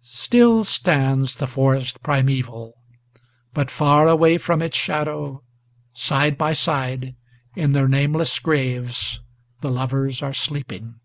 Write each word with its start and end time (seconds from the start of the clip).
STILL 0.00 0.64
stands 0.64 1.36
the 1.36 1.46
forest 1.46 2.02
primeval; 2.02 2.72
but 3.52 3.70
far 3.70 4.08
away 4.08 4.38
from 4.38 4.62
its 4.62 4.78
shadow, 4.78 5.42
Side 5.92 6.38
by 6.38 6.54
side, 6.54 7.14
in 7.54 7.72
their 7.72 7.86
nameless 7.86 8.38
graves, 8.38 9.20
the 9.60 9.70
lovers 9.70 10.22
are 10.22 10.32
sleeping. 10.32 11.00